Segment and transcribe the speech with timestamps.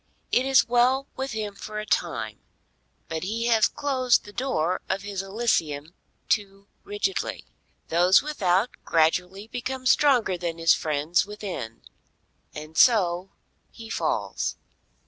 [0.31, 2.39] It is well with him for a time;
[3.07, 5.93] but he has closed the door of his Elysium
[6.27, 7.45] too rigidly.
[7.89, 11.83] Those without gradually become stronger than his friends within,
[12.55, 13.29] and so
[13.69, 14.57] he falls.